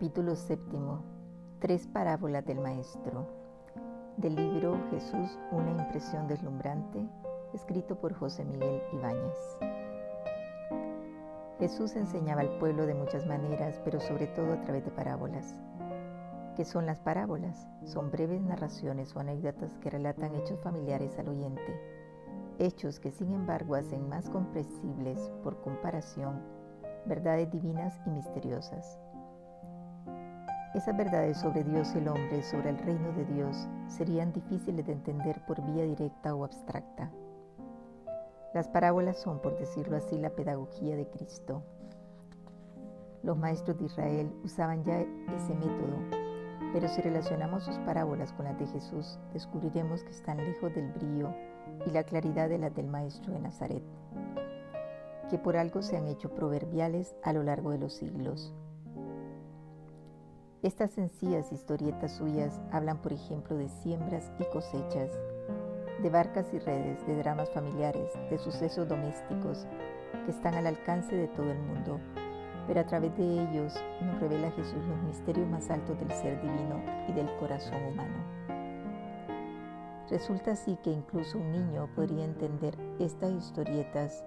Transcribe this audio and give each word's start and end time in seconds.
Capítulo 0.00 0.34
séptimo. 0.34 1.04
Tres 1.58 1.86
parábolas 1.86 2.46
del 2.46 2.58
Maestro. 2.58 3.26
Del 4.16 4.34
libro 4.34 4.78
Jesús, 4.88 5.38
una 5.52 5.72
impresión 5.72 6.26
deslumbrante, 6.26 7.06
escrito 7.52 8.00
por 8.00 8.14
José 8.14 8.46
Miguel 8.46 8.80
Ibáñez. 8.94 9.58
Jesús 11.58 11.96
enseñaba 11.96 12.40
al 12.40 12.56
pueblo 12.56 12.86
de 12.86 12.94
muchas 12.94 13.26
maneras, 13.26 13.78
pero 13.84 14.00
sobre 14.00 14.26
todo 14.28 14.54
a 14.54 14.60
través 14.62 14.86
de 14.86 14.90
parábolas. 14.90 15.60
¿Qué 16.56 16.64
son 16.64 16.86
las 16.86 16.98
parábolas? 17.00 17.68
Son 17.84 18.10
breves 18.10 18.40
narraciones 18.40 19.14
o 19.14 19.20
anécdotas 19.20 19.76
que 19.80 19.90
relatan 19.90 20.34
hechos 20.34 20.58
familiares 20.60 21.18
al 21.18 21.28
oyente, 21.28 21.78
hechos 22.58 23.00
que 23.00 23.10
sin 23.10 23.34
embargo 23.34 23.74
hacen 23.74 24.08
más 24.08 24.30
comprensibles 24.30 25.30
por 25.44 25.60
comparación 25.60 26.40
verdades 27.06 27.50
divinas 27.50 27.98
y 28.06 28.10
misteriosas. 28.10 28.98
Esas 30.72 30.96
verdades 30.96 31.36
sobre 31.36 31.64
Dios 31.64 31.92
y 31.96 31.98
el 31.98 32.06
hombre, 32.06 32.44
sobre 32.44 32.70
el 32.70 32.78
reino 32.78 33.10
de 33.12 33.24
Dios, 33.24 33.68
serían 33.88 34.32
difíciles 34.32 34.86
de 34.86 34.92
entender 34.92 35.44
por 35.44 35.60
vía 35.62 35.82
directa 35.82 36.32
o 36.32 36.44
abstracta. 36.44 37.10
Las 38.54 38.68
parábolas 38.68 39.18
son, 39.18 39.40
por 39.40 39.58
decirlo 39.58 39.96
así, 39.96 40.16
la 40.16 40.30
pedagogía 40.30 40.94
de 40.94 41.08
Cristo. 41.08 41.64
Los 43.24 43.36
maestros 43.36 43.78
de 43.78 43.86
Israel 43.86 44.32
usaban 44.44 44.84
ya 44.84 45.00
ese 45.00 45.54
método, 45.54 45.98
pero 46.72 46.86
si 46.86 47.00
relacionamos 47.00 47.64
sus 47.64 47.76
parábolas 47.78 48.32
con 48.32 48.44
las 48.44 48.56
de 48.56 48.68
Jesús, 48.68 49.18
descubriremos 49.32 50.04
que 50.04 50.12
están 50.12 50.36
lejos 50.36 50.72
del 50.72 50.92
brillo 50.92 51.34
y 51.84 51.90
la 51.90 52.04
claridad 52.04 52.48
de 52.48 52.58
las 52.58 52.72
del 52.76 52.86
Maestro 52.86 53.32
de 53.32 53.40
Nazaret, 53.40 53.82
que 55.28 55.38
por 55.38 55.56
algo 55.56 55.82
se 55.82 55.96
han 55.96 56.06
hecho 56.06 56.32
proverbiales 56.32 57.16
a 57.24 57.32
lo 57.32 57.42
largo 57.42 57.72
de 57.72 57.78
los 57.78 57.94
siglos. 57.94 58.54
Estas 60.62 60.90
sencillas 60.90 61.50
historietas 61.52 62.12
suyas 62.12 62.60
hablan, 62.70 63.00
por 63.00 63.14
ejemplo, 63.14 63.56
de 63.56 63.70
siembras 63.70 64.30
y 64.38 64.44
cosechas, 64.52 65.10
de 66.02 66.10
barcas 66.10 66.52
y 66.52 66.58
redes, 66.58 67.06
de 67.06 67.16
dramas 67.16 67.48
familiares, 67.48 68.12
de 68.28 68.36
sucesos 68.36 68.86
domésticos 68.86 69.66
que 70.26 70.30
están 70.30 70.52
al 70.54 70.66
alcance 70.66 71.16
de 71.16 71.28
todo 71.28 71.50
el 71.50 71.58
mundo, 71.60 71.98
pero 72.66 72.80
a 72.80 72.84
través 72.84 73.16
de 73.16 73.42
ellos 73.42 73.74
nos 74.02 74.20
revela 74.20 74.50
Jesús 74.50 74.84
los 74.86 75.02
misterios 75.04 75.48
más 75.48 75.70
altos 75.70 75.98
del 75.98 76.10
ser 76.12 76.38
divino 76.42 76.82
y 77.08 77.12
del 77.12 77.34
corazón 77.38 77.82
humano. 77.82 78.18
Resulta 80.10 80.52
así 80.52 80.76
que 80.82 80.90
incluso 80.90 81.38
un 81.38 81.52
niño 81.52 81.88
podría 81.96 82.26
entender 82.26 82.76
estas 82.98 83.32
historietas, 83.32 84.22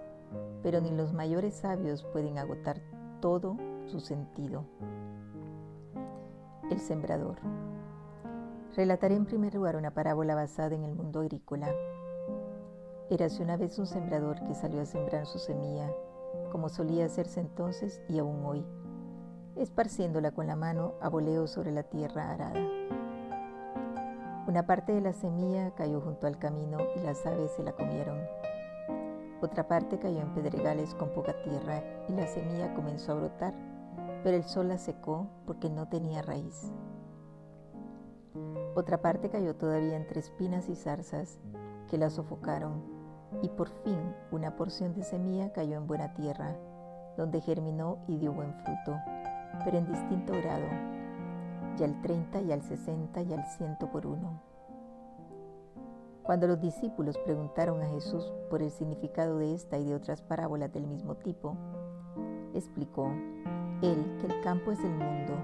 pero 0.64 0.80
ni 0.80 0.90
los 0.90 1.12
mayores 1.12 1.54
sabios 1.54 2.02
pueden 2.12 2.38
agotar 2.38 2.80
todo 3.20 3.56
su 3.86 4.00
sentido. 4.00 4.64
El 6.70 6.80
sembrador. 6.80 7.36
Relataré 8.74 9.14
en 9.16 9.26
primer 9.26 9.54
lugar 9.54 9.76
una 9.76 9.92
parábola 9.92 10.34
basada 10.34 10.74
en 10.74 10.82
el 10.82 10.94
mundo 10.94 11.20
agrícola. 11.20 11.68
Érase 13.10 13.42
una 13.42 13.58
vez 13.58 13.78
un 13.78 13.86
sembrador 13.86 14.42
que 14.44 14.54
salió 14.54 14.80
a 14.80 14.86
sembrar 14.86 15.26
su 15.26 15.38
semilla, 15.38 15.90
como 16.50 16.70
solía 16.70 17.04
hacerse 17.04 17.40
entonces 17.40 18.00
y 18.08 18.18
aún 18.18 18.42
hoy, 18.46 18.64
esparciéndola 19.56 20.30
con 20.30 20.46
la 20.46 20.56
mano 20.56 20.94
a 21.02 21.10
voleo 21.10 21.46
sobre 21.46 21.70
la 21.70 21.82
tierra 21.82 22.30
arada. 22.30 22.60
Una 24.48 24.66
parte 24.66 24.92
de 24.92 25.02
la 25.02 25.12
semilla 25.12 25.70
cayó 25.74 26.00
junto 26.00 26.26
al 26.26 26.38
camino 26.38 26.78
y 26.96 27.00
las 27.00 27.26
aves 27.26 27.52
se 27.52 27.62
la 27.62 27.72
comieron. 27.72 28.18
Otra 29.42 29.68
parte 29.68 29.98
cayó 29.98 30.20
en 30.22 30.32
pedregales 30.32 30.94
con 30.94 31.10
poca 31.10 31.34
tierra 31.42 31.82
y 32.08 32.12
la 32.12 32.26
semilla 32.26 32.72
comenzó 32.72 33.12
a 33.12 33.16
brotar 33.16 33.73
pero 34.24 34.38
el 34.38 34.44
sol 34.44 34.68
la 34.68 34.78
secó 34.78 35.28
porque 35.46 35.68
no 35.68 35.86
tenía 35.86 36.22
raíz. 36.22 36.72
Otra 38.74 39.00
parte 39.02 39.28
cayó 39.28 39.54
todavía 39.54 39.96
entre 39.96 40.18
espinas 40.18 40.68
y 40.68 40.74
zarzas 40.74 41.38
que 41.88 41.98
la 41.98 42.08
sofocaron 42.08 42.82
y 43.42 43.50
por 43.50 43.68
fin 43.68 43.98
una 44.32 44.56
porción 44.56 44.94
de 44.94 45.04
semilla 45.04 45.52
cayó 45.52 45.76
en 45.76 45.86
buena 45.86 46.14
tierra, 46.14 46.56
donde 47.18 47.42
germinó 47.42 47.98
y 48.08 48.16
dio 48.16 48.32
buen 48.32 48.54
fruto, 48.54 48.98
pero 49.62 49.76
en 49.78 49.86
distinto 49.86 50.32
grado, 50.32 50.66
ya 51.76 51.84
al 51.84 52.00
30 52.00 52.40
y 52.40 52.52
al 52.52 52.62
60 52.62 53.22
y 53.22 53.32
al 53.34 53.44
ciento 53.44 53.90
por 53.90 54.06
uno. 54.06 54.40
Cuando 56.22 56.46
los 56.46 56.60
discípulos 56.60 57.18
preguntaron 57.18 57.82
a 57.82 57.88
Jesús 57.88 58.32
por 58.48 58.62
el 58.62 58.70
significado 58.70 59.36
de 59.36 59.54
esta 59.54 59.76
y 59.76 59.84
de 59.84 59.94
otras 59.94 60.22
parábolas 60.22 60.72
del 60.72 60.86
mismo 60.86 61.16
tipo, 61.16 61.54
explicó, 62.54 63.12
él, 63.82 64.18
que 64.20 64.26
el 64.26 64.40
campo 64.42 64.72
es 64.72 64.80
el 64.80 64.90
mundo, 64.90 65.34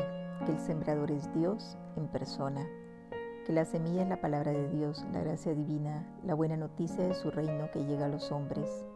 que 0.44 0.52
el 0.52 0.58
sembrador 0.58 1.10
es 1.10 1.32
Dios 1.34 1.76
en 1.96 2.08
persona, 2.08 2.66
que 3.46 3.52
la 3.52 3.64
semilla 3.64 4.02
es 4.02 4.08
la 4.08 4.20
palabra 4.20 4.52
de 4.52 4.68
Dios, 4.68 5.04
la 5.12 5.20
gracia 5.20 5.54
divina, 5.54 6.06
la 6.24 6.34
buena 6.34 6.56
noticia 6.56 7.06
de 7.06 7.14
su 7.14 7.30
reino 7.30 7.70
que 7.72 7.84
llega 7.84 8.06
a 8.06 8.08
los 8.08 8.30
hombres, 8.32 8.86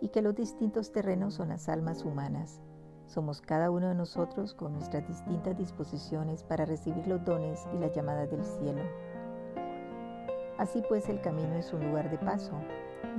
y 0.00 0.08
que 0.08 0.22
los 0.22 0.34
distintos 0.34 0.92
terrenos 0.92 1.34
son 1.34 1.48
las 1.48 1.68
almas 1.68 2.04
humanas. 2.04 2.60
Somos 3.06 3.40
cada 3.40 3.70
uno 3.70 3.88
de 3.88 3.94
nosotros 3.94 4.52
con 4.54 4.72
nuestras 4.72 5.06
distintas 5.06 5.56
disposiciones 5.56 6.42
para 6.42 6.64
recibir 6.64 7.06
los 7.06 7.24
dones 7.24 7.66
y 7.74 7.78
las 7.78 7.94
llamadas 7.94 8.30
del 8.30 8.44
cielo. 8.44 8.82
Así 10.58 10.82
pues 10.88 11.08
el 11.08 11.20
camino 11.20 11.54
es 11.54 11.72
un 11.72 11.86
lugar 11.86 12.10
de 12.10 12.18
paso, 12.18 12.52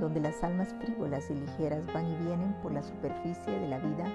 donde 0.00 0.20
las 0.20 0.42
almas 0.44 0.74
frívolas 0.74 1.30
y 1.30 1.34
ligeras 1.34 1.86
van 1.92 2.06
y 2.06 2.16
vienen 2.16 2.54
por 2.62 2.72
la 2.72 2.82
superficie 2.82 3.58
de 3.58 3.68
la 3.68 3.78
vida 3.78 4.12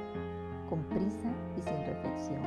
con 0.74 0.86
prisa 0.86 1.30
y 1.56 1.62
sin 1.62 1.86
reflexión. 1.86 2.42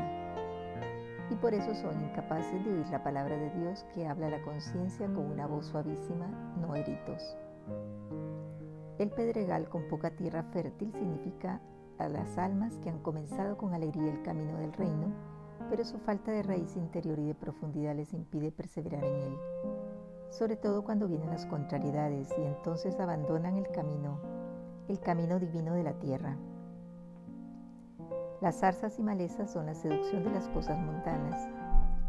Y 1.30 1.36
por 1.36 1.54
eso 1.54 1.72
son 1.76 2.02
incapaces 2.02 2.64
de 2.64 2.72
oír 2.72 2.86
la 2.88 3.04
palabra 3.04 3.36
de 3.36 3.50
Dios 3.50 3.86
que 3.94 4.04
habla 4.04 4.26
a 4.26 4.30
la 4.30 4.42
conciencia 4.42 5.06
con 5.06 5.30
una 5.30 5.46
voz 5.46 5.66
suavísima, 5.66 6.26
no 6.60 6.72
a 6.72 6.78
gritos. 6.78 7.36
El 8.98 9.10
pedregal 9.10 9.68
con 9.68 9.86
poca 9.86 10.10
tierra 10.10 10.42
fértil 10.42 10.92
significa 10.94 11.60
a 11.98 12.08
las 12.08 12.36
almas 12.36 12.76
que 12.78 12.90
han 12.90 12.98
comenzado 12.98 13.56
con 13.56 13.74
alegría 13.74 14.12
el 14.12 14.22
camino 14.22 14.58
del 14.58 14.72
reino, 14.72 15.06
pero 15.70 15.84
su 15.84 15.98
falta 15.98 16.32
de 16.32 16.42
raíz 16.42 16.74
interior 16.74 17.20
y 17.20 17.26
de 17.26 17.34
profundidad 17.36 17.94
les 17.94 18.12
impide 18.12 18.50
perseverar 18.50 19.04
en 19.04 19.20
él, 19.20 19.38
sobre 20.30 20.56
todo 20.56 20.82
cuando 20.82 21.06
vienen 21.06 21.30
las 21.30 21.46
contrariedades 21.46 22.34
y 22.36 22.42
entonces 22.42 22.98
abandonan 22.98 23.56
el 23.56 23.68
camino, 23.68 24.18
el 24.88 24.98
camino 24.98 25.38
divino 25.38 25.74
de 25.74 25.84
la 25.84 25.92
tierra. 26.00 26.36
Las 28.42 28.56
zarzas 28.56 28.98
y 28.98 29.02
malezas 29.02 29.50
son 29.50 29.64
la 29.64 29.74
seducción 29.74 30.22
de 30.22 30.30
las 30.30 30.46
cosas 30.48 30.78
mundanas, 30.78 31.48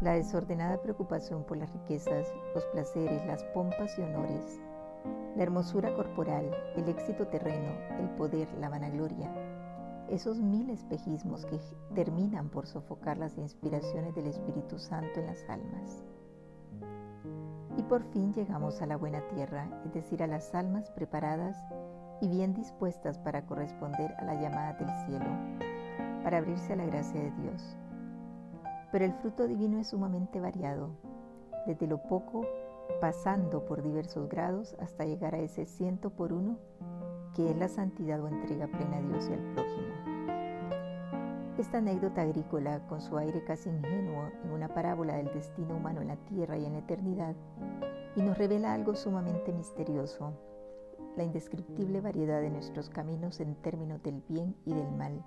la 0.02 0.12
desordenada 0.12 0.76
preocupación 0.82 1.42
por 1.42 1.56
las 1.56 1.72
riquezas, 1.72 2.30
los 2.54 2.66
placeres, 2.66 3.24
las 3.26 3.42
pompas 3.44 3.98
y 3.98 4.02
honores, 4.02 4.60
la 5.36 5.42
hermosura 5.42 5.94
corporal, 5.94 6.54
el 6.76 6.86
éxito 6.86 7.26
terreno, 7.28 7.72
el 7.98 8.10
poder, 8.10 8.46
la 8.60 8.68
vanagloria, 8.68 9.32
esos 10.10 10.38
mil 10.38 10.68
espejismos 10.68 11.46
que 11.46 11.58
terminan 11.94 12.50
por 12.50 12.66
sofocar 12.66 13.16
las 13.16 13.38
inspiraciones 13.38 14.14
del 14.14 14.26
Espíritu 14.26 14.78
Santo 14.78 15.20
en 15.20 15.26
las 15.26 15.42
almas. 15.48 16.04
Y 17.78 17.82
por 17.84 18.02
fin 18.12 18.34
llegamos 18.34 18.82
a 18.82 18.86
la 18.86 18.98
buena 18.98 19.26
tierra, 19.28 19.66
es 19.86 19.94
decir, 19.94 20.22
a 20.22 20.26
las 20.26 20.54
almas 20.54 20.90
preparadas 20.90 21.56
y 22.20 22.28
bien 22.28 22.52
dispuestas 22.52 23.18
para 23.18 23.46
corresponder 23.46 24.14
a 24.18 24.24
la 24.24 24.34
llamada 24.34 24.74
del 24.74 24.90
cielo 25.06 25.77
para 26.22 26.38
abrirse 26.38 26.72
a 26.72 26.76
la 26.76 26.86
gracia 26.86 27.20
de 27.20 27.30
Dios. 27.42 27.76
Pero 28.92 29.04
el 29.04 29.12
fruto 29.14 29.46
divino 29.46 29.78
es 29.78 29.88
sumamente 29.88 30.40
variado, 30.40 30.90
desde 31.66 31.86
lo 31.86 32.02
poco 32.02 32.46
pasando 33.00 33.64
por 33.64 33.82
diversos 33.82 34.28
grados 34.28 34.74
hasta 34.80 35.04
llegar 35.04 35.34
a 35.34 35.38
ese 35.38 35.66
ciento 35.66 36.10
por 36.10 36.32
uno 36.32 36.58
que 37.34 37.50
es 37.50 37.56
la 37.56 37.68
santidad 37.68 38.20
o 38.20 38.28
entrega 38.28 38.66
plena 38.66 38.96
a 38.96 39.02
Dios 39.02 39.28
y 39.28 39.32
al 39.34 39.54
prójimo. 39.54 39.88
Esta 41.58 41.78
anécdota 41.78 42.22
agrícola, 42.22 42.86
con 42.88 43.00
su 43.00 43.16
aire 43.16 43.44
casi 43.44 43.68
ingenuo 43.68 44.30
en 44.44 44.50
una 44.50 44.68
parábola 44.68 45.16
del 45.16 45.32
destino 45.32 45.76
humano 45.76 46.00
en 46.00 46.08
la 46.08 46.16
tierra 46.16 46.56
y 46.56 46.64
en 46.64 46.72
la 46.72 46.78
eternidad, 46.78 47.34
y 48.16 48.22
nos 48.22 48.38
revela 48.38 48.74
algo 48.74 48.94
sumamente 48.94 49.52
misterioso, 49.52 50.32
la 51.16 51.24
indescriptible 51.24 52.00
variedad 52.00 52.40
de 52.40 52.50
nuestros 52.50 52.88
caminos 52.88 53.40
en 53.40 53.54
términos 53.56 54.02
del 54.02 54.22
bien 54.28 54.56
y 54.64 54.72
del 54.72 54.90
mal, 54.92 55.24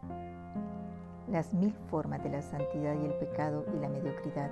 las 1.31 1.53
mil 1.53 1.73
formas 1.89 2.21
de 2.23 2.29
la 2.29 2.41
santidad 2.41 2.93
y 3.01 3.05
el 3.05 3.13
pecado 3.13 3.65
y 3.73 3.79
la 3.79 3.87
mediocridad, 3.87 4.51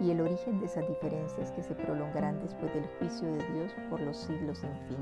y 0.00 0.10
el 0.10 0.22
origen 0.22 0.58
de 0.58 0.66
esas 0.66 0.88
diferencias 0.88 1.52
que 1.52 1.62
se 1.62 1.74
prolongarán 1.74 2.40
después 2.40 2.72
del 2.72 2.86
juicio 2.98 3.30
de 3.30 3.52
Dios 3.52 3.72
por 3.90 4.00
los 4.00 4.16
siglos 4.16 4.58
sin 4.58 4.72
fin. 4.88 4.98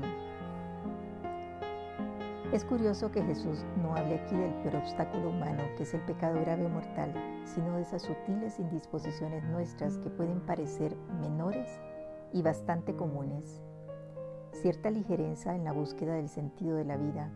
Es 2.51 2.65
curioso 2.65 3.11
que 3.11 3.23
Jesús 3.23 3.63
no 3.81 3.95
hable 3.95 4.15
aquí 4.15 4.35
del 4.35 4.53
peor 4.55 4.77
obstáculo 4.77 5.29
humano, 5.29 5.63
que 5.77 5.83
es 5.83 5.93
el 5.93 6.01
pecado 6.01 6.41
grave 6.41 6.65
o 6.65 6.69
mortal, 6.69 7.13
sino 7.45 7.75
de 7.75 7.83
esas 7.83 8.01
sutiles 8.01 8.59
indisposiciones 8.59 9.43
nuestras 9.45 9.99
que 9.99 10.09
pueden 10.09 10.41
parecer 10.41 10.97
menores 11.21 11.69
y 12.33 12.41
bastante 12.41 12.95
comunes. 12.95 13.61
Cierta 14.51 14.89
ligereza 14.89 15.55
en 15.55 15.63
la 15.63 15.71
búsqueda 15.71 16.15
del 16.15 16.27
sentido 16.27 16.75
de 16.75 16.85
la 16.85 16.97
vida, 16.97 17.31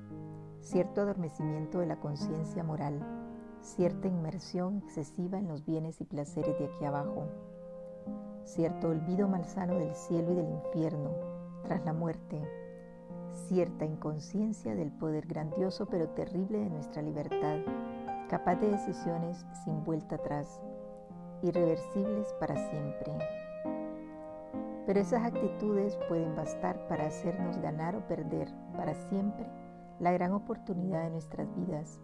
cierto 0.61 1.01
adormecimiento 1.01 1.79
de 1.79 1.85
la 1.85 1.99
conciencia 1.99 2.63
moral, 2.63 3.22
cierta 3.63 4.09
inmersión 4.09 4.77
excesiva 4.83 5.37
en 5.39 5.47
los 5.47 5.65
bienes 5.65 6.01
y 6.01 6.03
placeres 6.03 6.59
de 6.59 6.65
aquí 6.65 6.85
abajo, 6.85 7.27
cierto 8.43 8.89
olvido 8.89 9.27
malsano 9.29 9.75
del 9.75 9.95
cielo 9.95 10.33
y 10.33 10.35
del 10.35 10.49
infierno 10.49 11.11
tras 11.63 11.83
la 11.85 11.93
muerte, 11.93 12.41
cierta 13.47 13.85
inconsciencia 13.85 14.75
del 14.75 14.91
poder 14.91 15.25
grandioso 15.27 15.85
pero 15.85 16.09
terrible 16.09 16.59
de 16.59 16.69
nuestra 16.69 17.01
libertad, 17.01 17.59
capaz 18.29 18.57
de 18.57 18.71
decisiones 18.71 19.45
sin 19.63 19.83
vuelta 19.85 20.15
atrás, 20.15 20.61
irreversibles 21.41 22.33
para 22.41 22.55
siempre. 22.69 23.13
Pero 24.85 24.99
esas 24.99 25.23
actitudes 25.23 25.97
pueden 26.09 26.35
bastar 26.35 26.85
para 26.89 27.07
hacernos 27.07 27.57
ganar 27.59 27.95
o 27.95 28.05
perder 28.07 28.49
para 28.75 28.93
siempre 29.09 29.47
la 29.99 30.11
gran 30.11 30.33
oportunidad 30.33 31.03
de 31.03 31.11
nuestras 31.11 31.47
vidas. 31.55 32.01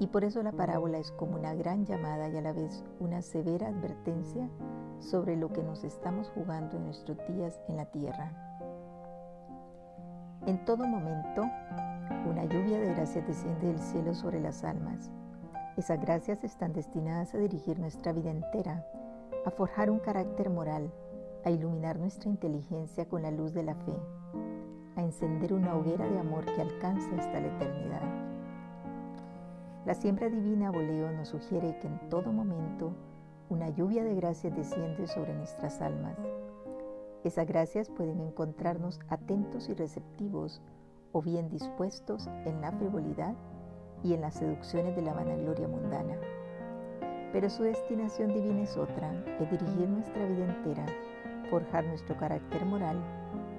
Y 0.00 0.08
por 0.08 0.24
eso 0.24 0.42
la 0.42 0.52
parábola 0.52 0.98
es 0.98 1.12
como 1.12 1.36
una 1.36 1.54
gran 1.54 1.86
llamada 1.86 2.28
y 2.28 2.36
a 2.36 2.42
la 2.42 2.52
vez 2.52 2.84
una 2.98 3.22
severa 3.22 3.68
advertencia 3.68 4.48
sobre 4.98 5.36
lo 5.36 5.52
que 5.52 5.62
nos 5.62 5.84
estamos 5.84 6.30
jugando 6.30 6.76
en 6.76 6.86
nuestros 6.86 7.16
días 7.28 7.60
en 7.68 7.76
la 7.76 7.86
tierra. 7.86 8.32
En 10.46 10.64
todo 10.64 10.86
momento, 10.86 11.42
una 12.28 12.44
lluvia 12.44 12.78
de 12.80 12.94
gracias 12.94 13.26
desciende 13.26 13.68
del 13.68 13.78
cielo 13.78 14.14
sobre 14.14 14.40
las 14.40 14.64
almas. 14.64 15.10
Esas 15.76 16.00
gracias 16.00 16.44
están 16.44 16.72
destinadas 16.72 17.34
a 17.34 17.38
dirigir 17.38 17.78
nuestra 17.78 18.12
vida 18.12 18.30
entera, 18.30 18.84
a 19.46 19.50
forjar 19.50 19.90
un 19.90 20.00
carácter 20.00 20.50
moral, 20.50 20.92
a 21.44 21.50
iluminar 21.50 21.98
nuestra 21.98 22.30
inteligencia 22.30 23.06
con 23.08 23.22
la 23.22 23.30
luz 23.30 23.54
de 23.54 23.62
la 23.62 23.74
fe, 23.74 23.96
a 24.96 25.02
encender 25.02 25.52
una 25.52 25.76
hoguera 25.76 26.06
de 26.08 26.18
amor 26.18 26.44
que 26.44 26.60
alcance 26.60 27.08
hasta 27.16 27.40
la 27.40 27.48
eternidad. 27.48 28.23
La 29.86 29.94
siembra 29.94 30.28
divina 30.28 30.70
Boleo 30.70 31.12
nos 31.12 31.28
sugiere 31.28 31.78
que 31.78 31.88
en 31.88 32.08
todo 32.08 32.32
momento 32.32 32.94
una 33.50 33.68
lluvia 33.68 34.02
de 34.02 34.14
gracias 34.14 34.56
desciende 34.56 35.06
sobre 35.06 35.34
nuestras 35.34 35.80
almas. 35.82 36.16
Esas 37.22 37.46
gracias 37.46 37.90
pueden 37.90 38.20
encontrarnos 38.20 39.00
atentos 39.08 39.68
y 39.68 39.74
receptivos 39.74 40.62
o 41.12 41.20
bien 41.20 41.50
dispuestos 41.50 42.28
en 42.46 42.60
la 42.60 42.72
frivolidad 42.72 43.34
y 44.02 44.14
en 44.14 44.22
las 44.22 44.34
seducciones 44.34 44.96
de 44.96 45.02
la 45.02 45.12
vanagloria 45.12 45.68
mundana. 45.68 46.16
Pero 47.32 47.50
su 47.50 47.62
destinación 47.62 48.32
divina 48.32 48.62
es 48.62 48.76
otra, 48.76 49.12
es 49.38 49.50
dirigir 49.50 49.88
nuestra 49.88 50.24
vida 50.26 50.44
entera 50.44 50.86
forjar 51.50 51.84
nuestro 51.84 52.16
carácter 52.16 52.64
moral, 52.64 52.96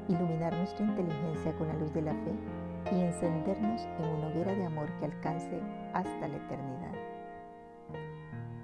iluminar 0.10 0.54
nuestra 0.54 0.86
inteligencia 0.86 1.54
con 1.58 1.68
la 1.68 1.76
luz 1.76 1.94
de 1.94 2.02
la 2.02 2.14
fe 2.14 2.34
y 2.92 3.00
encendernos 3.02 3.82
en 4.00 4.06
una 4.06 4.28
hoguera 4.28 4.54
de 4.54 4.66
amor 4.66 4.90
que 5.00 5.06
alcance 5.06 5.60
hasta 5.96 6.28
la 6.28 6.36
eternidad. 6.36 6.94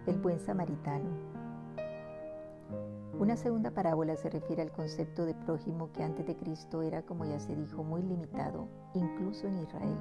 El 0.05 0.17
buen 0.17 0.37
samaritano. 0.41 1.09
Una 3.17 3.37
segunda 3.37 3.71
parábola 3.71 4.17
se 4.17 4.29
refiere 4.29 4.61
al 4.61 4.71
concepto 4.71 5.25
de 5.25 5.33
prójimo 5.33 5.93
que 5.93 6.03
antes 6.03 6.27
de 6.27 6.35
Cristo 6.35 6.81
era, 6.81 7.03
como 7.03 7.23
ya 7.23 7.39
se 7.39 7.55
dijo, 7.55 7.85
muy 7.85 8.01
limitado, 8.01 8.67
incluso 8.93 9.47
en 9.47 9.59
Israel. 9.59 9.97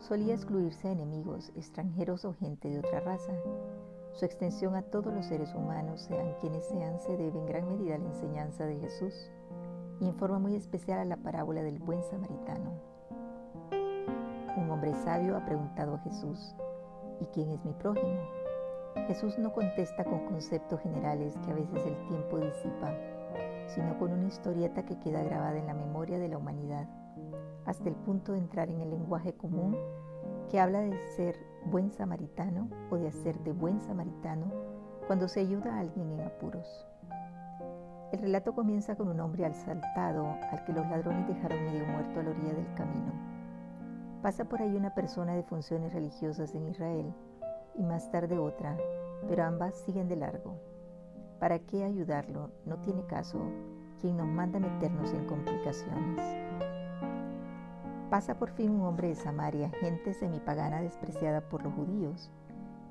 Solía 0.00 0.34
excluirse 0.34 0.88
a 0.88 0.92
enemigos, 0.92 1.52
extranjeros 1.54 2.24
o 2.24 2.34
gente 2.34 2.68
de 2.68 2.80
otra 2.80 2.98
raza, 3.00 3.32
su 4.12 4.24
extensión 4.24 4.74
a 4.74 4.82
todos 4.82 5.14
los 5.14 5.26
seres 5.26 5.54
humanos, 5.54 6.00
sean 6.00 6.34
quienes 6.40 6.64
sean, 6.64 6.98
se 6.98 7.16
debe 7.16 7.38
en 7.38 7.46
gran 7.46 7.68
medida 7.68 7.94
a 7.94 7.98
la 7.98 8.08
enseñanza 8.08 8.66
de 8.66 8.80
Jesús 8.80 9.30
y 10.00 10.08
en 10.08 10.16
forma 10.16 10.40
muy 10.40 10.56
especial 10.56 10.98
a 10.98 11.04
la 11.04 11.18
parábola 11.18 11.62
del 11.62 11.78
buen 11.78 12.02
samaritano. 12.02 12.99
Hombre 14.70 14.94
sabio 14.94 15.36
ha 15.36 15.44
preguntado 15.44 15.96
a 15.96 15.98
Jesús, 15.98 16.54
¿y 17.20 17.26
quién 17.26 17.50
es 17.50 17.64
mi 17.64 17.72
prójimo? 17.72 18.20
Jesús 19.08 19.36
no 19.36 19.52
contesta 19.52 20.04
con 20.04 20.20
conceptos 20.26 20.80
generales 20.80 21.36
que 21.44 21.50
a 21.50 21.54
veces 21.54 21.84
el 21.84 22.06
tiempo 22.06 22.38
disipa, 22.38 22.94
sino 23.66 23.98
con 23.98 24.12
una 24.12 24.28
historieta 24.28 24.84
que 24.84 24.96
queda 25.00 25.24
grabada 25.24 25.58
en 25.58 25.66
la 25.66 25.74
memoria 25.74 26.20
de 26.20 26.28
la 26.28 26.38
humanidad, 26.38 26.88
hasta 27.66 27.88
el 27.88 27.96
punto 27.96 28.32
de 28.32 28.38
entrar 28.38 28.70
en 28.70 28.80
el 28.80 28.90
lenguaje 28.90 29.34
común 29.34 29.76
que 30.48 30.60
habla 30.60 30.80
de 30.80 30.96
ser 31.16 31.36
buen 31.64 31.90
samaritano 31.90 32.68
o 32.90 32.96
de 32.96 33.08
hacer 33.08 33.40
de 33.40 33.50
buen 33.50 33.80
samaritano 33.80 34.52
cuando 35.08 35.26
se 35.26 35.40
ayuda 35.40 35.74
a 35.74 35.80
alguien 35.80 36.12
en 36.12 36.20
apuros. 36.20 36.86
El 38.12 38.20
relato 38.20 38.54
comienza 38.54 38.94
con 38.94 39.08
un 39.08 39.18
hombre 39.18 39.46
asaltado 39.46 40.28
al 40.50 40.64
que 40.64 40.72
los 40.72 40.88
ladrones 40.88 41.26
dejaron 41.26 41.64
medio 41.64 41.86
muerto 41.86 42.20
a 42.20 42.22
la 42.22 42.30
orilla 42.30 42.54
del 42.54 42.74
camino. 42.74 43.29
Pasa 44.22 44.44
por 44.44 44.60
ahí 44.60 44.76
una 44.76 44.94
persona 44.94 45.34
de 45.34 45.42
funciones 45.42 45.94
religiosas 45.94 46.54
en 46.54 46.68
Israel 46.68 47.14
y 47.74 47.82
más 47.82 48.10
tarde 48.10 48.38
otra, 48.38 48.76
pero 49.26 49.44
ambas 49.44 49.74
siguen 49.76 50.08
de 50.08 50.16
largo. 50.16 50.56
¿Para 51.38 51.58
qué 51.60 51.84
ayudarlo? 51.84 52.50
No 52.66 52.76
tiene 52.82 53.06
caso. 53.06 53.40
Quien 53.98 54.18
nos 54.18 54.28
manda 54.28 54.58
meternos 54.58 55.12
en 55.14 55.26
complicaciones. 55.26 56.20
Pasa 58.10 58.38
por 58.38 58.50
fin 58.50 58.70
un 58.70 58.82
hombre 58.82 59.08
de 59.08 59.14
Samaria, 59.14 59.70
gente 59.80 60.12
semipagana 60.12 60.82
despreciada 60.82 61.48
por 61.48 61.62
los 61.62 61.72
judíos, 61.72 62.30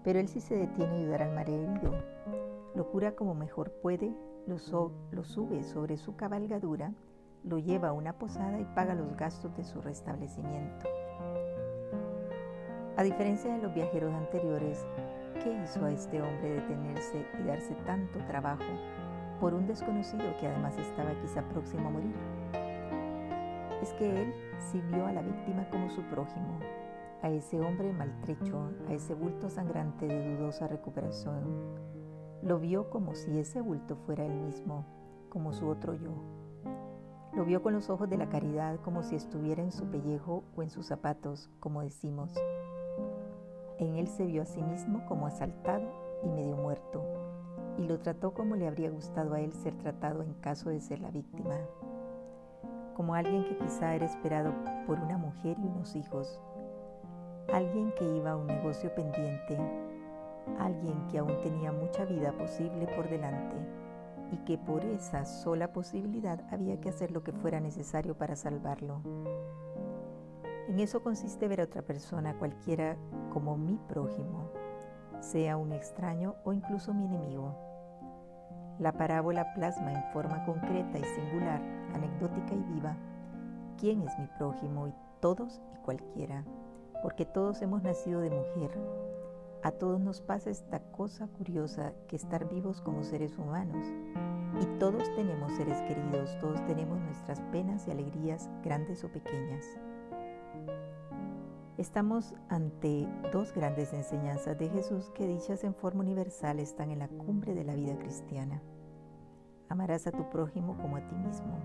pero 0.03 0.19
él 0.19 0.27
sí 0.27 0.39
se 0.39 0.55
detiene 0.55 0.93
a 0.93 0.97
ayudar 0.97 1.23
al 1.23 1.35
mar 1.35 1.49
herido. 1.49 1.93
Lo 2.73 2.89
cura 2.89 3.15
como 3.15 3.35
mejor 3.35 3.71
puede, 3.81 4.11
lo 4.47 4.57
sube 4.57 5.63
sobre 5.63 5.97
su 5.97 6.15
cabalgadura, 6.15 6.93
lo 7.43 7.59
lleva 7.59 7.89
a 7.89 7.93
una 7.93 8.13
posada 8.17 8.59
y 8.59 8.65
paga 8.65 8.95
los 8.95 9.15
gastos 9.15 9.55
de 9.57 9.63
su 9.63 9.81
restablecimiento. 9.81 10.87
A 12.99 13.03
diferencia 13.03 13.49
de 13.53 13.61
los 13.61 13.73
viajeros 13.73 14.13
anteriores, 14.13 14.85
¿qué 15.41 15.57
hizo 15.63 15.85
a 15.85 15.89
este 15.89 16.21
hombre 16.21 16.55
detenerse 16.55 17.25
y 17.39 17.43
darse 17.47 17.73
tanto 17.85 18.19
trabajo 18.27 18.65
por 19.39 19.53
un 19.53 19.67
desconocido 19.67 20.25
que 20.37 20.47
además 20.47 20.77
estaba 20.77 21.11
quizá 21.21 21.41
próximo 21.43 21.87
a 21.87 21.91
morir? 21.91 22.13
es 23.81 23.93
que 23.93 24.23
él 24.23 24.33
sí 24.59 24.81
vio 24.91 25.05
a 25.05 25.13
la 25.13 25.21
víctima 25.21 25.65
como 25.69 25.89
su 25.89 26.01
prójimo, 26.09 26.59
a 27.21 27.29
ese 27.29 27.61
hombre 27.61 27.93
maltrecho, 27.93 28.69
a 28.89 28.91
ese 28.91 29.13
bulto 29.13 29.49
sangrante 29.49 30.05
de 30.05 30.35
dudosa 30.35 30.67
recuperación. 30.67 31.77
Lo 32.41 32.59
vio 32.59 32.89
como 32.89 33.15
si 33.15 33.39
ese 33.39 33.61
bulto 33.61 33.95
fuera 33.95 34.25
él 34.25 34.33
mismo, 34.33 34.85
como 35.29 35.53
su 35.53 35.69
otro 35.69 35.93
yo. 35.93 36.11
Lo 37.33 37.45
vio 37.45 37.63
con 37.63 37.71
los 37.71 37.89
ojos 37.89 38.09
de 38.09 38.17
la 38.17 38.27
caridad 38.27 38.77
como 38.81 39.03
si 39.03 39.15
estuviera 39.15 39.63
en 39.63 39.71
su 39.71 39.85
pellejo 39.85 40.43
o 40.57 40.63
en 40.63 40.69
sus 40.69 40.87
zapatos, 40.87 41.49
como 41.61 41.81
decimos. 41.81 42.33
En 43.79 43.95
él 43.95 44.07
se 44.07 44.25
vio 44.25 44.43
a 44.43 44.45
sí 44.45 44.61
mismo 44.61 45.05
como 45.07 45.25
asaltado 45.25 45.89
y 46.23 46.29
medio 46.29 46.55
muerto, 46.55 47.01
y 47.77 47.87
lo 47.87 47.99
trató 47.99 48.33
como 48.33 48.55
le 48.55 48.67
habría 48.67 48.91
gustado 48.91 49.33
a 49.33 49.39
él 49.39 49.53
ser 49.53 49.75
tratado 49.77 50.21
en 50.21 50.33
caso 50.35 50.69
de 50.69 50.81
ser 50.81 50.99
la 50.99 51.11
víctima 51.11 51.55
como 52.99 53.15
alguien 53.15 53.45
que 53.45 53.55
quizá 53.55 53.95
era 53.95 54.05
esperado 54.05 54.53
por 54.85 54.99
una 54.99 55.17
mujer 55.17 55.55
y 55.57 55.67
unos 55.67 55.95
hijos, 55.95 56.37
alguien 57.53 57.93
que 57.97 58.03
iba 58.03 58.31
a 58.31 58.35
un 58.35 58.45
negocio 58.45 58.93
pendiente, 58.93 59.57
alguien 60.59 61.07
que 61.07 61.19
aún 61.19 61.39
tenía 61.41 61.71
mucha 61.71 62.03
vida 62.03 62.33
posible 62.33 62.87
por 62.97 63.09
delante 63.09 63.55
y 64.33 64.37
que 64.39 64.57
por 64.57 64.83
esa 64.83 65.23
sola 65.23 65.71
posibilidad 65.71 66.41
había 66.51 66.81
que 66.81 66.89
hacer 66.89 67.11
lo 67.11 67.23
que 67.23 67.31
fuera 67.31 67.61
necesario 67.61 68.17
para 68.17 68.35
salvarlo. 68.35 68.99
En 70.69 70.79
eso 70.79 71.01
consiste 71.01 71.47
ver 71.47 71.61
a 71.61 71.63
otra 71.63 71.81
persona 71.81 72.37
cualquiera 72.37 72.95
como 73.33 73.57
mi 73.57 73.75
prójimo, 73.87 74.51
sea 75.19 75.57
un 75.57 75.71
extraño 75.71 76.35
o 76.43 76.53
incluso 76.53 76.93
mi 76.93 77.05
enemigo. 77.05 77.55
La 78.77 78.93
parábola 78.93 79.51
plasma 79.55 79.91
en 79.91 80.03
forma 80.13 80.45
concreta 80.45 80.99
y 80.99 81.03
singular, 81.03 81.59
anecdótica 81.95 82.53
y 82.53 82.61
viva, 82.75 82.95
quién 83.79 84.03
es 84.03 84.19
mi 84.19 84.27
prójimo 84.37 84.87
y 84.87 84.93
todos 85.19 85.59
y 85.73 85.77
cualquiera, 85.77 86.45
porque 87.01 87.25
todos 87.25 87.63
hemos 87.63 87.81
nacido 87.81 88.21
de 88.21 88.29
mujer. 88.29 88.69
A 89.63 89.71
todos 89.71 89.99
nos 89.99 90.21
pasa 90.21 90.51
esta 90.51 90.83
cosa 90.91 91.27
curiosa 91.29 91.93
que 92.07 92.15
estar 92.15 92.47
vivos 92.47 92.79
como 92.79 93.03
seres 93.03 93.39
humanos. 93.39 93.87
Y 94.61 94.65
todos 94.77 95.03
tenemos 95.15 95.51
seres 95.53 95.81
queridos, 95.81 96.37
todos 96.39 96.63
tenemos 96.67 96.99
nuestras 97.01 97.41
penas 97.51 97.87
y 97.87 97.91
alegrías, 97.91 98.51
grandes 98.63 99.03
o 99.03 99.11
pequeñas. 99.11 99.65
Estamos 101.79 102.35
ante 102.49 103.07
dos 103.31 103.53
grandes 103.53 103.93
enseñanzas 103.93 104.59
de 104.59 104.67
Jesús 104.67 105.09
que 105.15 105.25
dichas 105.25 105.63
en 105.63 105.73
forma 105.73 106.01
universal 106.01 106.59
están 106.59 106.91
en 106.91 106.99
la 106.99 107.07
cumbre 107.07 107.53
de 107.53 107.63
la 107.63 107.73
vida 107.73 107.97
cristiana. 107.97 108.61
Amarás 109.69 110.05
a 110.05 110.11
tu 110.11 110.29
prójimo 110.29 110.75
como 110.75 110.97
a 110.97 111.07
ti 111.07 111.15
mismo 111.15 111.57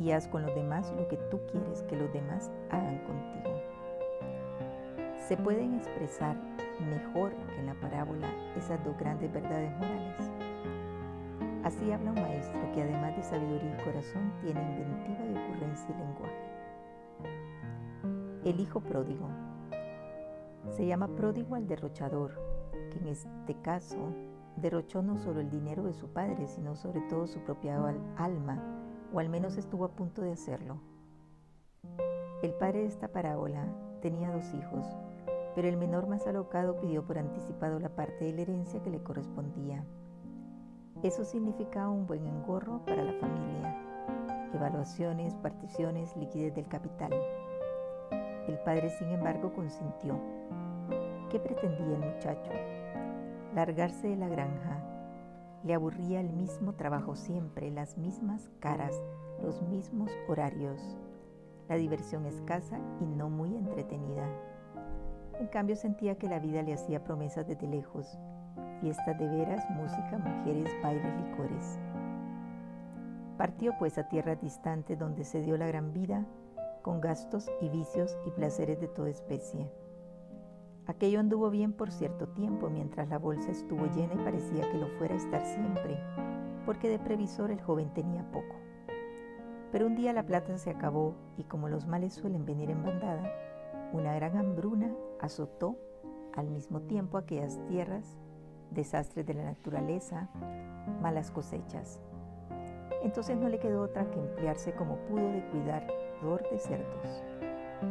y 0.00 0.10
haz 0.10 0.26
con 0.26 0.42
los 0.42 0.52
demás 0.52 0.92
lo 0.96 1.06
que 1.06 1.16
tú 1.30 1.38
quieres 1.52 1.84
que 1.84 1.94
los 1.94 2.12
demás 2.12 2.50
hagan 2.70 2.98
contigo. 3.04 3.56
Se 5.28 5.36
pueden 5.36 5.74
expresar 5.74 6.36
mejor 6.90 7.36
que 7.54 7.60
en 7.60 7.66
la 7.66 7.74
parábola 7.74 8.28
esas 8.56 8.84
dos 8.84 8.98
grandes 8.98 9.32
verdades 9.32 9.70
morales. 9.78 10.28
Así 11.62 11.92
habla 11.92 12.10
un 12.10 12.20
maestro 12.20 12.72
que 12.74 12.82
además 12.82 13.16
de 13.16 13.22
sabiduría 13.22 13.78
y 13.78 13.84
corazón 13.84 14.32
tiene 14.40 14.60
inventiva 14.60 15.24
de 15.24 15.38
ocurrencia 15.38 15.86
y 15.88 15.98
lenguaje. 16.00 16.57
El 18.44 18.60
Hijo 18.60 18.80
Pródigo. 18.80 19.28
Se 20.70 20.86
llama 20.86 21.08
pródigo 21.08 21.56
al 21.56 21.66
derrochador, 21.66 22.34
que 22.92 22.98
en 22.98 23.08
este 23.08 23.54
caso 23.62 24.12
derrochó 24.56 25.02
no 25.02 25.18
solo 25.18 25.40
el 25.40 25.50
dinero 25.50 25.82
de 25.82 25.92
su 25.92 26.08
padre, 26.08 26.46
sino 26.46 26.76
sobre 26.76 27.00
todo 27.02 27.26
su 27.26 27.40
propia 27.40 27.76
alma, 28.16 28.62
o 29.12 29.18
al 29.18 29.28
menos 29.28 29.56
estuvo 29.56 29.84
a 29.84 29.90
punto 29.90 30.22
de 30.22 30.32
hacerlo. 30.32 30.78
El 32.42 32.54
padre 32.54 32.80
de 32.80 32.86
esta 32.86 33.08
parábola 33.08 33.66
tenía 34.00 34.30
dos 34.30 34.54
hijos, 34.54 34.86
pero 35.56 35.66
el 35.66 35.76
menor 35.76 36.06
más 36.06 36.26
alocado 36.28 36.78
pidió 36.80 37.04
por 37.04 37.18
anticipado 37.18 37.80
la 37.80 37.96
parte 37.96 38.24
de 38.24 38.32
la 38.32 38.42
herencia 38.42 38.80
que 38.82 38.90
le 38.90 39.02
correspondía. 39.02 39.84
Eso 41.02 41.24
significaba 41.24 41.90
un 41.90 42.06
buen 42.06 42.24
engorro 42.24 42.84
para 42.86 43.02
la 43.02 43.14
familia, 43.14 43.82
evaluaciones, 44.54 45.34
particiones, 45.36 46.16
liquidez 46.16 46.54
del 46.54 46.68
capital. 46.68 47.12
El 48.48 48.58
padre, 48.58 48.90
sin 48.90 49.08
embargo, 49.10 49.52
consintió. 49.52 50.18
¿Qué 51.30 51.38
pretendía 51.38 51.96
el 51.96 52.14
muchacho? 52.14 52.50
Largarse 53.54 54.08
de 54.08 54.16
la 54.16 54.28
granja. 54.28 54.82
Le 55.62 55.74
aburría 55.74 56.20
el 56.20 56.30
mismo 56.30 56.72
trabajo 56.74 57.14
siempre, 57.14 57.70
las 57.70 57.98
mismas 57.98 58.50
caras, 58.58 59.00
los 59.42 59.62
mismos 59.62 60.10
horarios. 60.28 60.80
La 61.68 61.76
diversión 61.76 62.26
escasa 62.26 62.80
y 63.00 63.04
no 63.04 63.28
muy 63.28 63.54
entretenida. 63.54 64.26
En 65.38 65.46
cambio 65.48 65.76
sentía 65.76 66.16
que 66.16 66.28
la 66.28 66.40
vida 66.40 66.62
le 66.62 66.72
hacía 66.72 67.04
promesas 67.04 67.46
desde 67.46 67.68
lejos 67.68 68.18
fiestas 68.80 69.18
de 69.18 69.28
veras, 69.28 69.68
música, 69.70 70.18
mujeres, 70.18 70.72
bailes, 70.82 71.14
licores. 71.24 71.78
Partió 73.36 73.76
pues 73.78 73.98
a 73.98 74.08
tierras 74.08 74.40
distantes 74.40 74.98
donde 74.98 75.24
se 75.24 75.40
dio 75.42 75.56
la 75.56 75.66
gran 75.66 75.92
vida, 75.92 76.24
con 76.78 77.00
gastos 77.00 77.50
y 77.60 77.68
vicios 77.68 78.16
y 78.26 78.30
placeres 78.30 78.80
de 78.80 78.88
toda 78.88 79.10
especie. 79.10 79.70
Aquello 80.86 81.20
anduvo 81.20 81.50
bien 81.50 81.72
por 81.72 81.90
cierto 81.90 82.28
tiempo 82.28 82.70
mientras 82.70 83.08
la 83.08 83.18
bolsa 83.18 83.50
estuvo 83.50 83.86
llena 83.86 84.14
y 84.14 84.24
parecía 84.24 84.70
que 84.70 84.78
lo 84.78 84.88
fuera 84.98 85.14
a 85.14 85.18
estar 85.18 85.44
siempre, 85.44 85.98
porque 86.64 86.88
de 86.88 86.98
previsor 86.98 87.50
el 87.50 87.60
joven 87.60 87.92
tenía 87.92 88.24
poco. 88.32 88.56
Pero 89.70 89.86
un 89.86 89.94
día 89.94 90.14
la 90.14 90.24
plata 90.24 90.56
se 90.56 90.70
acabó 90.70 91.14
y 91.36 91.44
como 91.44 91.68
los 91.68 91.86
males 91.86 92.14
suelen 92.14 92.46
venir 92.46 92.70
en 92.70 92.82
bandada, 92.82 93.30
una 93.92 94.14
gran 94.14 94.36
hambruna 94.36 94.94
azotó 95.20 95.76
al 96.34 96.48
mismo 96.48 96.80
tiempo 96.80 97.18
aquellas 97.18 97.58
tierras 97.66 98.16
desastres 98.70 99.26
de 99.26 99.34
la 99.34 99.44
naturaleza, 99.44 100.30
malas 101.02 101.30
cosechas. 101.30 102.00
Entonces 103.02 103.36
no 103.36 103.48
le 103.48 103.58
quedó 103.58 103.82
otra 103.82 104.10
que 104.10 104.18
emplearse 104.18 104.74
como 104.74 104.96
pudo 105.06 105.30
de 105.30 105.42
de 106.20 106.58
cerdos, 106.58 107.22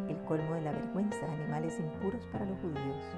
el 0.10 0.18
colmo 0.26 0.56
de 0.56 0.62
la 0.62 0.74
vergüenza, 0.74 1.32
animales 1.32 1.80
impuros 1.80 2.26
para 2.28 2.46
los 2.46 2.60
judíos, 2.60 3.16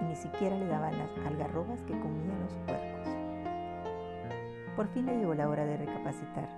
y 0.00 0.04
ni 0.04 0.16
siquiera 0.16 0.58
le 0.58 0.66
daban 0.66 0.98
las 0.98 1.10
algarrobas 1.26 1.80
que 1.82 1.92
comían 1.92 2.40
los 2.40 2.52
puercos. 2.66 3.08
Por 4.74 4.88
fin 4.88 5.06
le 5.06 5.16
llegó 5.16 5.34
la 5.34 5.48
hora 5.48 5.64
de 5.64 5.76
recapacitar. 5.76 6.48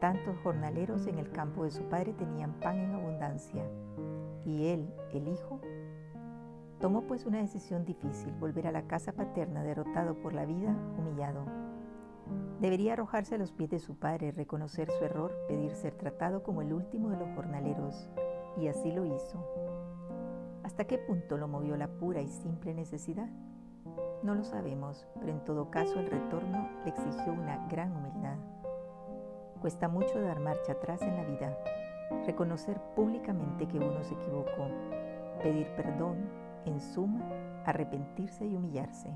Tantos 0.00 0.38
jornaleros 0.38 1.06
en 1.06 1.18
el 1.18 1.30
campo 1.30 1.64
de 1.64 1.70
su 1.70 1.82
padre 1.84 2.14
tenían 2.14 2.54
pan 2.60 2.78
en 2.78 2.94
abundancia, 2.94 3.62
y 4.46 4.68
él, 4.68 4.90
el 5.12 5.28
hijo, 5.28 5.60
Tomó 6.80 7.02
pues 7.02 7.24
una 7.24 7.38
decisión 7.38 7.84
difícil, 7.86 8.32
volver 8.34 8.66
a 8.66 8.72
la 8.72 8.86
casa 8.86 9.12
paterna 9.12 9.62
derrotado 9.62 10.16
por 10.16 10.34
la 10.34 10.44
vida, 10.44 10.76
humillado. 10.98 11.63
Debería 12.60 12.92
arrojarse 12.92 13.34
a 13.34 13.38
los 13.38 13.52
pies 13.52 13.70
de 13.70 13.78
su 13.78 13.96
padre, 13.98 14.30
reconocer 14.32 14.90
su 14.90 15.04
error, 15.04 15.32
pedir 15.48 15.74
ser 15.74 15.94
tratado 15.94 16.42
como 16.42 16.62
el 16.62 16.72
último 16.72 17.10
de 17.10 17.16
los 17.16 17.28
jornaleros, 17.34 18.08
y 18.56 18.68
así 18.68 18.92
lo 18.92 19.04
hizo. 19.04 19.44
¿Hasta 20.62 20.84
qué 20.84 20.98
punto 20.98 21.36
lo 21.36 21.48
movió 21.48 21.76
la 21.76 21.88
pura 21.88 22.20
y 22.20 22.28
simple 22.28 22.72
necesidad? 22.72 23.28
No 24.22 24.34
lo 24.34 24.44
sabemos, 24.44 25.06
pero 25.20 25.32
en 25.32 25.44
todo 25.44 25.70
caso 25.70 25.98
el 25.98 26.10
retorno 26.10 26.68
le 26.84 26.90
exigió 26.90 27.32
una 27.32 27.66
gran 27.68 27.94
humildad. 27.94 28.38
Cuesta 29.60 29.88
mucho 29.88 30.20
dar 30.20 30.40
marcha 30.40 30.72
atrás 30.72 31.02
en 31.02 31.16
la 31.16 31.24
vida, 31.24 31.58
reconocer 32.24 32.80
públicamente 32.94 33.66
que 33.66 33.78
uno 33.78 34.02
se 34.04 34.14
equivocó, 34.14 34.68
pedir 35.42 35.66
perdón, 35.76 36.28
en 36.64 36.80
suma, 36.80 37.20
arrepentirse 37.64 38.46
y 38.46 38.56
humillarse. 38.56 39.10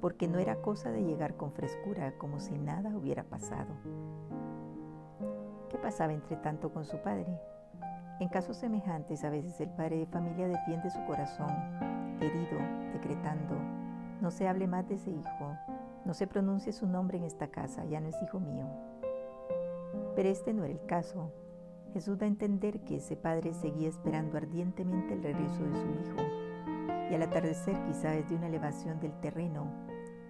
Porque 0.00 0.28
no 0.28 0.38
era 0.38 0.62
cosa 0.62 0.90
de 0.90 1.02
llegar 1.02 1.36
con 1.36 1.52
frescura 1.52 2.16
como 2.18 2.40
si 2.40 2.56
nada 2.58 2.96
hubiera 2.96 3.24
pasado. 3.24 3.74
¿Qué 5.68 5.78
pasaba 5.78 6.12
entre 6.12 6.36
tanto 6.36 6.72
con 6.72 6.84
su 6.84 6.98
padre? 6.98 7.38
En 8.20 8.28
casos 8.28 8.58
semejantes, 8.58 9.24
a 9.24 9.30
veces 9.30 9.60
el 9.60 9.70
padre 9.70 9.98
de 9.98 10.06
familia 10.06 10.46
defiende 10.46 10.90
su 10.90 11.02
corazón, 11.06 11.50
herido, 12.20 12.58
decretando, 12.92 13.54
no 14.20 14.30
se 14.30 14.46
hable 14.46 14.66
más 14.66 14.86
de 14.88 14.96
ese 14.96 15.10
hijo, 15.10 15.56
no 16.04 16.12
se 16.12 16.26
pronuncie 16.26 16.72
su 16.72 16.86
nombre 16.86 17.16
en 17.16 17.24
esta 17.24 17.48
casa, 17.48 17.84
ya 17.86 18.00
no 18.00 18.08
es 18.08 18.22
hijo 18.22 18.38
mío. 18.38 18.66
Pero 20.14 20.28
este 20.28 20.52
no 20.52 20.64
era 20.64 20.74
el 20.74 20.84
caso. 20.84 21.32
Jesús 21.94 22.18
da 22.18 22.26
a 22.26 22.28
entender 22.28 22.80
que 22.80 22.96
ese 22.96 23.16
padre 23.16 23.54
seguía 23.54 23.88
esperando 23.88 24.36
ardientemente 24.36 25.14
el 25.14 25.22
regreso 25.22 25.62
de 25.62 25.74
su 25.76 25.86
hijo, 25.86 26.22
y 27.10 27.14
al 27.14 27.22
atardecer, 27.22 27.74
quizá 27.86 28.10
desde 28.10 28.36
una 28.36 28.46
elevación 28.48 29.00
del 29.00 29.12
terreno, 29.20 29.66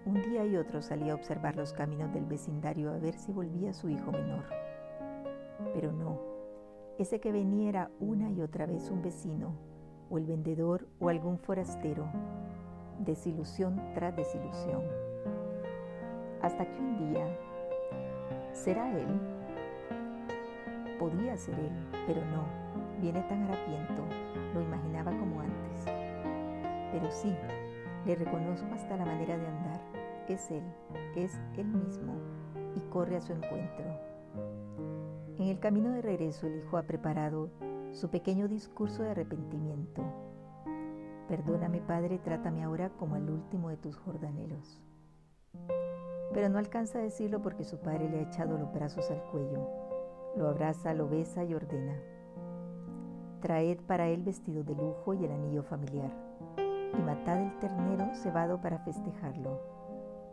un 0.05 0.21
día 0.21 0.45
y 0.45 0.57
otro 0.57 0.81
salía 0.81 1.11
a 1.11 1.15
observar 1.15 1.55
los 1.55 1.73
caminos 1.73 2.13
del 2.13 2.25
vecindario 2.25 2.91
a 2.91 2.97
ver 2.97 3.17
si 3.17 3.31
volvía 3.31 3.73
su 3.73 3.89
hijo 3.89 4.11
menor. 4.11 4.45
Pero 5.73 5.91
no, 5.91 6.19
ese 6.97 7.19
que 7.19 7.31
venía 7.31 7.69
era 7.69 7.91
una 7.99 8.29
y 8.31 8.41
otra 8.41 8.65
vez 8.65 8.89
un 8.89 9.01
vecino, 9.01 9.53
o 10.09 10.17
el 10.17 10.25
vendedor 10.25 10.87
o 10.99 11.09
algún 11.09 11.37
forastero, 11.37 12.05
desilusión 12.99 13.81
tras 13.93 14.15
desilusión. 14.15 14.83
Hasta 16.41 16.65
que 16.65 16.79
un 16.79 17.11
día, 17.11 17.25
¿será 18.53 18.91
él? 18.91 19.07
Podía 20.99 21.37
ser 21.37 21.59
él, 21.59 21.71
pero 22.07 22.25
no, 22.25 22.43
viene 22.99 23.21
tan 23.23 23.43
harapiento, 23.43 24.03
lo 24.53 24.61
imaginaba 24.61 25.11
como 25.11 25.41
antes. 25.41 25.85
Pero 26.91 27.09
sí, 27.11 27.33
le 28.05 28.15
reconozco 28.15 28.67
hasta 28.73 28.97
la 28.97 29.05
manera 29.05 29.37
de 29.37 29.47
andar. 29.47 29.90
Es 30.31 30.51
él, 30.51 30.63
es 31.15 31.39
él 31.57 31.67
mismo, 31.67 32.13
y 32.75 32.79
corre 32.89 33.17
a 33.17 33.21
su 33.21 33.33
encuentro. 33.33 33.85
En 35.37 35.47
el 35.47 35.59
camino 35.59 35.89
de 35.91 36.01
regreso 36.01 36.47
el 36.47 36.57
hijo 36.57 36.77
ha 36.77 36.83
preparado 36.83 37.49
su 37.91 38.09
pequeño 38.09 38.47
discurso 38.47 39.03
de 39.03 39.11
arrepentimiento. 39.11 40.01
Perdóname, 41.27 41.81
Padre, 41.81 42.19
trátame 42.19 42.63
ahora 42.63 42.89
como 42.89 43.15
el 43.15 43.29
último 43.29 43.69
de 43.69 43.77
tus 43.77 43.97
jordanelos. 43.97 44.79
Pero 46.33 46.49
no 46.49 46.57
alcanza 46.57 46.99
a 46.99 47.01
decirlo 47.01 47.41
porque 47.41 47.63
su 47.63 47.79
padre 47.79 48.09
le 48.09 48.19
ha 48.19 48.29
echado 48.29 48.57
los 48.57 48.71
brazos 48.73 49.11
al 49.11 49.21
cuello 49.31 49.67
lo 50.35 50.47
abraza, 50.47 50.93
lo 50.93 51.09
besa 51.09 51.43
y 51.43 51.53
ordena. 51.53 51.95
Traed 53.41 53.79
para 53.81 54.07
él 54.07 54.23
vestido 54.23 54.63
de 54.63 54.75
lujo 54.75 55.13
y 55.13 55.25
el 55.25 55.31
anillo 55.31 55.63
familiar, 55.63 56.11
y 56.57 57.01
matad 57.01 57.41
el 57.41 57.59
ternero 57.59 58.13
cebado 58.15 58.61
para 58.61 58.79
festejarlo, 58.79 59.59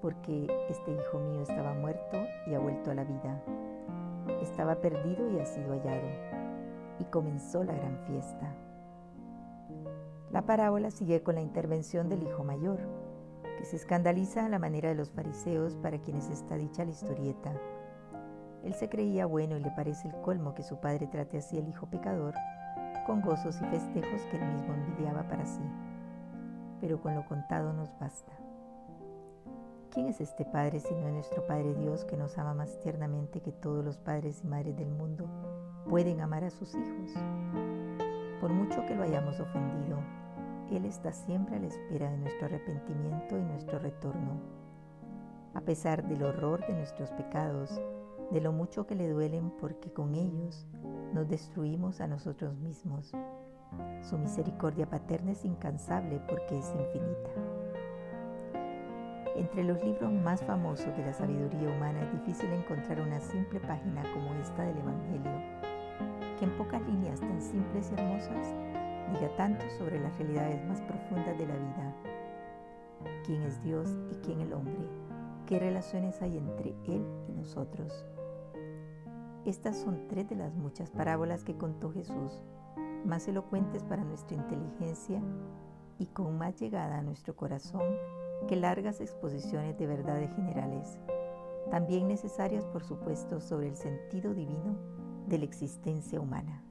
porque 0.01 0.47
este 0.69 0.93
hijo 0.93 1.19
mío 1.19 1.43
estaba 1.43 1.75
muerto 1.75 2.19
y 2.47 2.55
ha 2.55 2.59
vuelto 2.59 2.91
a 2.91 2.95
la 2.95 3.05
vida. 3.05 3.43
Estaba 4.43 4.77
perdido 4.77 5.31
y 5.31 5.39
ha 5.39 5.47
sido 5.47 5.73
hallado. 5.73 6.09
Y 6.99 7.05
comenzó 7.05 7.65
la 7.65 7.75
gran 7.75 7.99
fiesta. 8.07 8.55
La 10.31 10.43
parábola 10.43 10.91
sigue 10.91 11.23
con 11.23 11.37
la 11.37 11.41
intervención 11.41 12.09
del 12.09 12.23
hijo 12.23 12.45
mayor, 12.45 12.79
que 13.57 13.65
se 13.65 13.77
escandaliza 13.77 14.45
a 14.45 14.49
la 14.49 14.59
manera 14.59 14.89
de 14.89 14.95
los 14.95 15.11
fariseos 15.11 15.77
para 15.77 15.99
quienes 15.99 16.29
está 16.31 16.57
dicha 16.57 16.85
la 16.85 16.91
historieta 16.91 17.53
él 18.65 18.75
se 18.75 18.89
creía 18.89 19.27
bueno 19.27 19.57
y 19.57 19.61
le 19.61 19.71
parece 19.71 20.09
el 20.09 20.21
colmo 20.21 20.55
que 20.55 20.63
su 20.63 20.79
padre 20.81 21.07
trate 21.07 21.39
así 21.39 21.59
al 21.59 21.69
hijo 21.69 21.87
pecador, 21.87 22.35
con 23.07 23.23
gozos 23.23 23.61
y 23.61 23.65
festejos 23.67 24.23
que 24.31 24.37
él 24.37 24.45
mismo 24.53 24.75
envidiaba 24.75 25.23
para 25.29 25.47
sí. 25.47 25.63
Pero 26.81 27.01
con 27.01 27.15
lo 27.15 27.25
contado 27.27 27.73
nos 27.73 27.97
basta. 27.99 28.33
¿Quién 29.99 30.11
es 30.11 30.21
este 30.21 30.45
Padre 30.45 30.79
sino 30.79 31.11
nuestro 31.11 31.45
Padre 31.45 31.75
Dios 31.75 32.05
que 32.05 32.17
nos 32.17 32.39
ama 32.39 32.55
más 32.55 32.79
tiernamente 32.79 33.41
que 33.41 33.51
todos 33.51 33.85
los 33.85 33.99
padres 33.99 34.45
y 34.45 34.47
madres 34.47 34.77
del 34.77 34.93
mundo 34.93 35.29
pueden 35.89 36.21
amar 36.21 36.45
a 36.45 36.51
sus 36.51 36.73
hijos? 36.73 37.11
Por 38.41 38.51
mucho 38.53 38.87
que 38.87 38.95
lo 38.95 39.03
hayamos 39.03 39.41
ofendido, 39.41 39.99
Él 40.71 40.85
está 40.85 41.13
siempre 41.13 41.57
a 41.57 41.59
la 41.59 41.67
espera 41.67 42.13
de 42.13 42.19
nuestro 42.19 42.47
arrepentimiento 42.47 43.37
y 43.37 43.43
nuestro 43.43 43.81
retorno. 43.81 44.41
A 45.55 45.63
pesar 45.63 46.07
del 46.07 46.23
horror 46.23 46.65
de 46.69 46.75
nuestros 46.75 47.11
pecados, 47.11 47.81
de 48.31 48.41
lo 48.41 48.53
mucho 48.53 48.87
que 48.87 48.95
le 48.95 49.09
duelen 49.09 49.51
porque 49.59 49.93
con 49.93 50.15
ellos 50.15 50.65
nos 51.13 51.29
destruimos 51.29 52.01
a 52.01 52.07
nosotros 52.07 52.57
mismos. 52.59 53.11
Su 54.03 54.17
misericordia 54.17 54.89
paterna 54.89 55.33
es 55.33 55.45
incansable 55.45 56.21
porque 56.29 56.57
es 56.57 56.73
infinita. 56.73 57.68
Entre 59.39 59.63
los 59.63 59.81
libros 59.85 60.13
más 60.13 60.43
famosos 60.43 60.97
de 60.97 61.07
la 61.07 61.13
sabiduría 61.13 61.71
humana 61.71 62.03
es 62.03 62.13
difícil 62.13 62.51
encontrar 62.51 63.01
una 63.01 63.21
simple 63.21 63.61
página 63.61 64.03
como 64.13 64.35
esta 64.35 64.65
del 64.65 64.79
Evangelio, 64.79 65.31
que 66.37 66.45
en 66.45 66.57
pocas 66.59 66.83
líneas 66.89 67.21
tan 67.21 67.41
simples 67.41 67.89
y 67.89 68.01
hermosas 68.01 68.57
diga 69.13 69.29
tanto 69.37 69.65
sobre 69.79 70.01
las 70.01 70.19
realidades 70.19 70.67
más 70.67 70.81
profundas 70.81 71.39
de 71.39 71.47
la 71.47 71.55
vida. 71.55 71.95
¿Quién 73.25 73.43
es 73.43 73.63
Dios 73.63 73.97
y 74.11 74.17
quién 74.17 74.41
el 74.41 74.53
hombre? 74.53 74.89
¿Qué 75.47 75.61
relaciones 75.61 76.21
hay 76.21 76.37
entre 76.37 76.71
Él 76.87 77.07
y 77.29 77.33
nosotros? 77.33 78.07
Estas 79.45 79.77
son 79.77 80.09
tres 80.09 80.29
de 80.29 80.35
las 80.35 80.53
muchas 80.53 80.91
parábolas 80.91 81.45
que 81.45 81.57
contó 81.57 81.93
Jesús, 81.93 82.43
más 83.05 83.29
elocuentes 83.29 83.85
para 83.85 84.03
nuestra 84.03 84.37
inteligencia 84.37 85.23
y 86.01 86.07
con 86.07 86.37
más 86.37 86.57
llegada 86.61 86.99
a 86.99 87.03
nuestro 87.03 87.37
corazón 87.37 87.85
que 88.47 88.57
largas 88.57 89.01
exposiciones 89.01 89.77
de 89.79 89.87
verdades 89.87 90.31
generales, 90.35 90.99
también 91.71 92.09
necesarias 92.09 92.65
por 92.67 92.85
supuesto 92.85 93.41
sobre 93.41 93.69
el 93.69 93.77
sentido 93.77 94.35
divino 94.35 94.79
de 95.27 95.39
la 95.39 95.45
existencia 95.45 96.21
humana. 96.21 96.68